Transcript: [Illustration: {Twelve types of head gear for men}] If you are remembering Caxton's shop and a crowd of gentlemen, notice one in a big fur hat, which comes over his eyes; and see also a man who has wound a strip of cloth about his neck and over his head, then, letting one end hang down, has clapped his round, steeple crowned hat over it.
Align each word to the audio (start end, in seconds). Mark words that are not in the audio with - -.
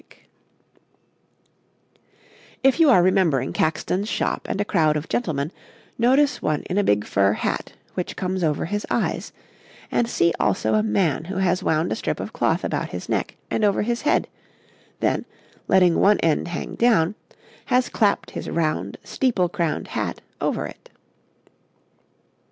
[Illustration: 0.01 0.23
{Twelve 2.63 2.63
types 2.63 2.63
of 2.63 2.63
head 2.63 2.63
gear 2.63 2.63
for 2.63 2.63
men}] 2.63 2.73
If 2.73 2.79
you 2.79 2.89
are 2.89 3.03
remembering 3.03 3.53
Caxton's 3.53 4.09
shop 4.09 4.47
and 4.49 4.59
a 4.59 4.65
crowd 4.65 4.97
of 4.97 5.07
gentlemen, 5.09 5.51
notice 5.99 6.41
one 6.41 6.63
in 6.63 6.79
a 6.79 6.83
big 6.83 7.05
fur 7.05 7.33
hat, 7.33 7.73
which 7.93 8.15
comes 8.15 8.43
over 8.43 8.65
his 8.65 8.83
eyes; 8.89 9.31
and 9.91 10.09
see 10.09 10.33
also 10.39 10.73
a 10.73 10.81
man 10.81 11.25
who 11.25 11.37
has 11.37 11.61
wound 11.61 11.91
a 11.91 11.95
strip 11.95 12.19
of 12.19 12.33
cloth 12.33 12.63
about 12.63 12.89
his 12.89 13.09
neck 13.09 13.37
and 13.51 13.63
over 13.63 13.83
his 13.83 14.01
head, 14.01 14.27
then, 15.01 15.23
letting 15.67 15.99
one 15.99 16.17
end 16.21 16.47
hang 16.47 16.73
down, 16.73 17.13
has 17.65 17.87
clapped 17.87 18.31
his 18.31 18.49
round, 18.49 18.97
steeple 19.03 19.49
crowned 19.49 19.89
hat 19.89 20.19
over 20.41 20.65
it. 20.65 20.89